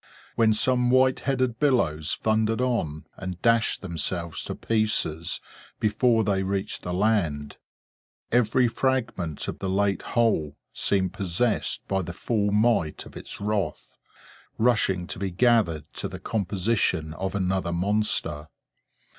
When 0.35 0.51
some 0.51 0.89
white 0.89 1.19
headed 1.19 1.59
billows 1.59 2.15
thundered 2.15 2.59
on, 2.59 3.05
and 3.17 3.39
dashed 3.43 3.83
themselves 3.83 4.43
to 4.45 4.55
pieces 4.55 5.39
before 5.79 6.23
they 6.23 6.41
reached 6.41 6.81
the 6.81 6.91
land, 6.91 7.57
every 8.31 8.67
fragment 8.67 9.47
of 9.47 9.59
the 9.59 9.69
late 9.69 10.01
whole 10.17 10.57
seemed 10.73 11.13
possessed 11.13 11.87
by 11.87 12.01
the 12.01 12.13
full 12.13 12.49
might 12.49 13.05
of 13.05 13.15
its 13.15 13.39
wrath, 13.39 13.99
rushing 14.57 15.05
to 15.05 15.19
be 15.19 15.29
gathered 15.29 15.85
to 15.93 16.07
the 16.07 16.17
composition 16.19 17.13
of 17.13 17.35
another 17.35 17.71
monster. 17.71 18.47